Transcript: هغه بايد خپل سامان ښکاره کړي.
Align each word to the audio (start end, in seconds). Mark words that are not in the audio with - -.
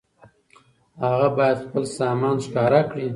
هغه 1.05 1.27
بايد 1.37 1.57
خپل 1.65 1.83
سامان 1.99 2.35
ښکاره 2.45 2.81
کړي. 2.91 3.05